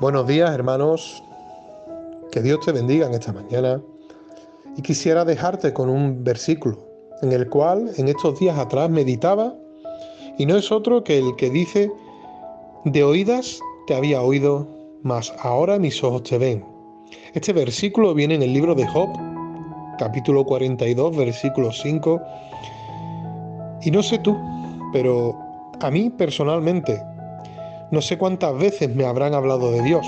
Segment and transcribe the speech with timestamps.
[0.00, 1.24] Buenos días hermanos,
[2.30, 3.82] que Dios te bendiga en esta mañana
[4.76, 6.78] y quisiera dejarte con un versículo
[7.20, 9.56] en el cual en estos días atrás meditaba
[10.38, 11.90] y no es otro que el que dice,
[12.84, 13.58] de oídas
[13.88, 14.68] te había oído,
[15.02, 16.64] mas ahora mis ojos te ven.
[17.34, 19.08] Este versículo viene en el libro de Job,
[19.98, 22.20] capítulo 42, versículo 5.
[23.82, 24.38] Y no sé tú,
[24.92, 25.36] pero
[25.80, 27.02] a mí personalmente
[27.90, 30.06] no sé cuántas veces me habrán hablado de Dios.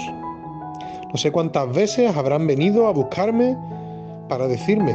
[1.13, 3.57] No sé cuántas veces habrán venido a buscarme
[4.29, 4.93] para decirme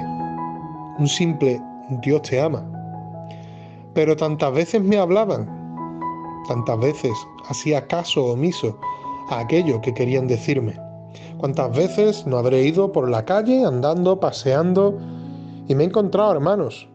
[0.98, 1.62] un simple
[2.02, 2.63] Dios te ama.
[3.93, 5.48] Pero tantas veces me hablaban,
[6.48, 7.12] tantas veces
[7.49, 8.77] hacía caso omiso
[9.29, 10.79] a aquello que querían decirme.
[11.38, 14.98] Cuántas veces no habré ido por la calle andando, paseando
[15.67, 16.88] y me he encontrado hermanos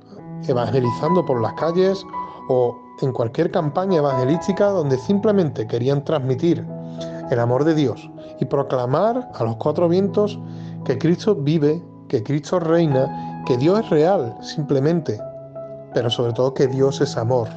[0.48, 2.04] evangelizando por las calles
[2.52, 6.66] o en cualquier campaña evangelística donde simplemente querían transmitir
[7.30, 10.36] el amor de Dios y proclamar a los cuatro vientos
[10.84, 15.20] que Cristo vive, que Cristo reina, que Dios es real simplemente,
[15.94, 17.48] pero sobre todo que Dios es amor.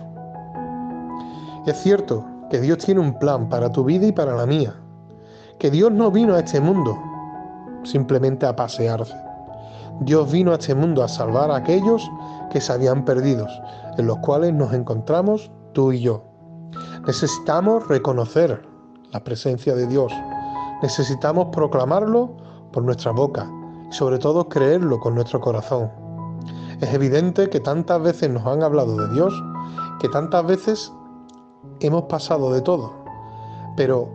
[1.65, 4.75] Es cierto que Dios tiene un plan para tu vida y para la mía,
[5.57, 6.95] que Dios no vino a este mundo
[7.81, 9.15] simplemente a pasearse.
[10.01, 12.07] Dios vino a este mundo a salvar a aquellos
[12.53, 13.47] que se habían perdido,
[13.97, 16.23] en los cuales nos encontramos tú y yo.
[17.07, 18.63] Necesitamos reconocer
[19.11, 20.13] la presencia de Dios.
[20.83, 22.37] Necesitamos proclamarlo
[22.71, 23.49] por nuestra boca
[23.89, 25.91] y sobre todo creerlo con nuestro corazón.
[26.79, 29.33] Es evidente que tantas veces nos han hablado de Dios,
[29.99, 30.93] que tantas veces
[31.79, 32.93] hemos pasado de todo.
[33.75, 34.09] Pero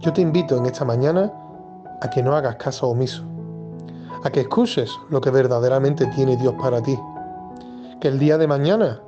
[0.00, 1.32] yo te invito en esta mañana
[2.02, 3.24] a que no hagas caso omiso,
[4.22, 6.98] a que escuches lo que verdaderamente tiene Dios para ti
[8.00, 9.00] que el día de mañana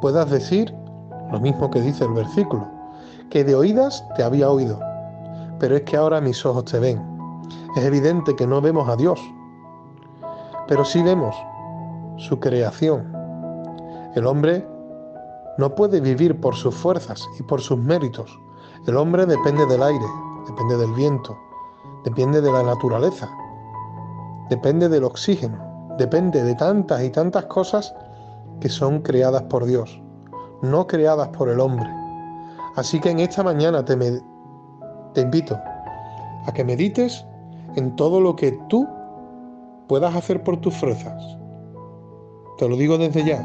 [0.00, 0.74] puedas decir
[1.32, 2.66] lo mismo que dice el versículo,
[3.30, 4.80] que de oídas te había oído,
[5.58, 7.00] pero es que ahora mis ojos te ven.
[7.76, 9.20] Es evidente que no vemos a Dios,
[10.66, 11.36] pero sí vemos
[12.16, 13.12] su creación.
[14.14, 14.66] El hombre
[15.58, 18.40] no puede vivir por sus fuerzas y por sus méritos.
[18.86, 20.06] El hombre depende del aire,
[20.48, 21.36] depende del viento,
[22.04, 23.28] depende de la naturaleza,
[24.48, 25.58] depende del oxígeno,
[25.98, 27.94] depende de tantas y tantas cosas
[28.60, 30.00] que son creadas por Dios,
[30.62, 31.88] no creadas por el hombre.
[32.76, 33.96] Así que en esta mañana te,
[35.14, 35.58] te invito
[36.46, 37.24] a que medites
[37.76, 38.86] en todo lo que tú
[39.88, 41.22] puedas hacer por tus fuerzas.
[42.58, 43.42] Te lo digo desde ya,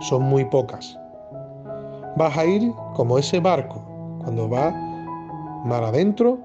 [0.00, 0.98] son muy pocas.
[2.16, 3.82] Vas a ir como ese barco
[4.20, 4.72] cuando va
[5.64, 6.38] mar adentro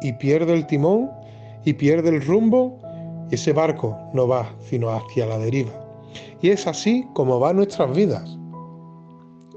[0.00, 1.10] y pierde el timón
[1.64, 2.78] y pierde el rumbo
[3.30, 5.70] ese barco no va sino hacia la deriva.
[6.42, 8.36] Y es así como van nuestras vidas.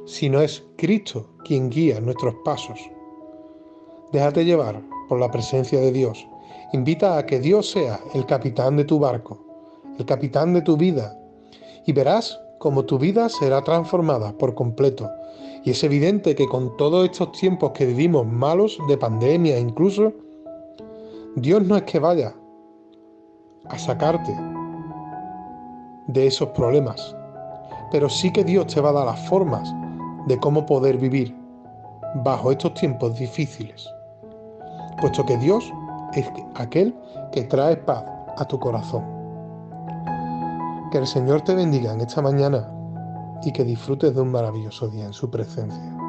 [0.06, 2.80] Si no es Cristo quien guía nuestros pasos.
[4.12, 6.28] Déjate llevar por la presencia de Dios.
[6.74, 9.40] Invita a que Dios sea el capitán de tu barco,
[9.97, 11.18] el capitán de tu vida.
[11.86, 15.09] Y verás cómo tu vida será transformada por completo.
[15.63, 20.13] Y es evidente que con todos estos tiempos que vivimos malos, de pandemia incluso,
[21.36, 22.36] Dios no es que vaya
[23.69, 24.36] a sacarte
[26.08, 27.16] de esos problemas.
[27.91, 29.74] Pero sí que Dios te va a dar las formas
[30.28, 31.36] de cómo poder vivir
[32.24, 33.90] bajo estos tiempos difíciles.
[35.00, 35.72] Puesto que Dios
[36.13, 36.96] es aquel
[37.31, 38.03] que trae paz
[38.38, 39.03] a tu corazón.
[40.92, 42.69] Que el Señor te bendiga en esta mañana
[43.44, 46.03] y que disfrutes de un maravilloso día en su presencia.